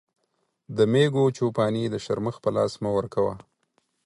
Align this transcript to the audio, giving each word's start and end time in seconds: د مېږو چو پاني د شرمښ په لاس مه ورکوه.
د 0.77 0.79
مېږو 0.93 1.23
چو 1.37 1.45
پاني 1.57 1.83
د 1.89 1.95
شرمښ 2.03 2.35
په 2.43 2.49
لاس 2.55 2.73
مه 2.83 2.89
ورکوه. 2.97 3.33